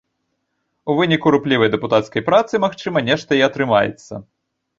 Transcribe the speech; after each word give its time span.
У 0.93 0.95
выніку 0.99 1.33
руплівай 1.35 1.69
дэпутацкай 1.75 2.25
працы 2.31 2.53
магчыма, 2.65 3.05
нешта 3.11 3.31
і 3.43 3.45
атрымаецца. 3.51 4.13